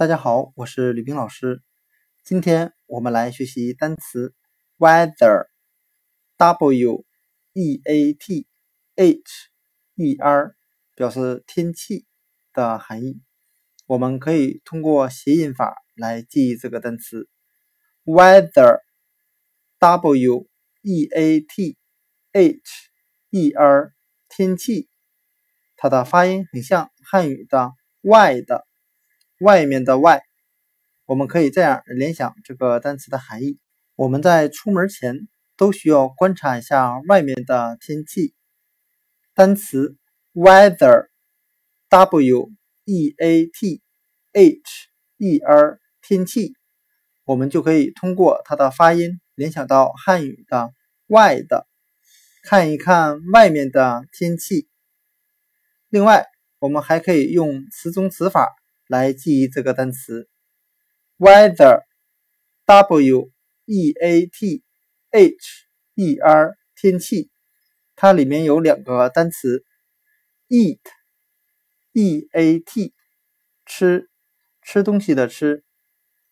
[0.00, 1.60] 大家好，我是吕冰老师。
[2.24, 4.34] 今天我们来学习单词
[4.78, 5.44] weather，w
[7.52, 8.46] e a t
[8.96, 9.20] h
[9.96, 10.56] e r，
[10.96, 12.06] 表示天气
[12.54, 13.20] 的含义。
[13.86, 17.28] 我们可以通过谐音法来记忆这个单词
[18.06, 18.86] weather，w
[20.80, 21.76] e a t
[22.32, 22.58] h
[23.32, 23.92] e r，
[24.30, 24.88] 天气。
[25.76, 28.66] 它的发音很像汉语的“外”的
[29.40, 30.22] 外面的“外”，
[31.06, 33.58] 我们可以这样联想这个单词的含义：
[33.96, 38.34] 我们在出门前都需要观察一下外面的天气。
[39.32, 39.96] 单词
[40.34, 41.08] weather，w
[42.84, 43.80] e a t
[44.32, 46.52] h e r，天气，
[47.24, 50.74] 我们就可以通过它的发音联想到汉语的
[51.08, 51.66] “外”的，
[52.42, 54.68] 看一看外面的天气。
[55.88, 56.26] 另外，
[56.58, 58.54] 我们还可以用词中词法
[58.90, 60.28] 来记忆这个单词
[61.16, 63.30] weather，w
[63.66, 64.64] e a t
[65.12, 65.36] h
[65.94, 67.30] e r，天气。
[67.94, 69.64] 它里面有两个单词
[70.48, 72.92] eat，e a t，
[73.64, 74.10] 吃，
[74.60, 75.62] 吃东西的吃，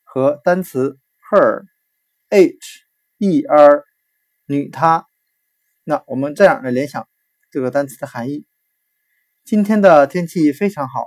[0.03, 0.99] 和单词
[1.31, 2.81] her，h
[3.19, 3.85] e r，
[4.47, 5.07] 女她。
[5.85, 7.09] 那我们这样来联想
[7.53, 8.49] 这个单词的含义。
[9.45, 11.05] 今天的天气非常好，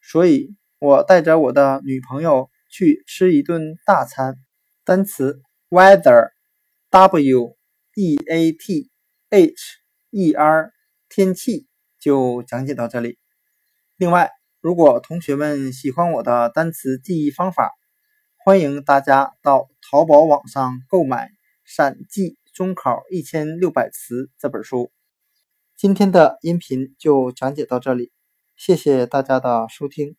[0.00, 0.56] 所以
[0.86, 4.36] 我带着我的女朋友去吃一顿大餐。
[4.84, 7.56] 单词 weather，w
[7.96, 8.88] e a t
[9.28, 9.50] h
[10.12, 10.70] e r，
[11.08, 11.66] 天气
[11.98, 13.18] 就讲解到这里。
[13.96, 17.72] 另外，如果同学们喜欢我的单词记忆方法，
[18.44, 21.26] 欢迎大家到淘宝网上购买
[21.64, 24.92] 《闪记中考一千六百词》这本书。
[25.74, 28.12] 今天的音频就讲解到这里，
[28.54, 30.16] 谢谢大家的收听。